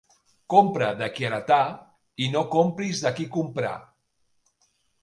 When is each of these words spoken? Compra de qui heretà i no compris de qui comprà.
Compra 0.53 0.87
de 1.01 1.09
qui 1.17 1.27
heretà 1.29 1.59
i 2.27 2.31
no 2.37 2.43
compris 2.57 3.05
de 3.07 3.13
qui 3.21 3.31
comprà. 3.39 3.79